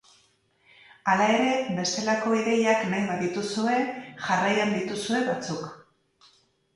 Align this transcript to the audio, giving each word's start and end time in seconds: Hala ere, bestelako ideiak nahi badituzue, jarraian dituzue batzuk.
Hala 1.11 1.25
ere, 1.33 1.49
bestelako 1.79 2.31
ideiak 2.37 2.81
nahi 2.93 3.03
badituzue, 3.09 3.75
jarraian 4.29 4.73
dituzue 4.79 5.21
batzuk. 5.29 5.69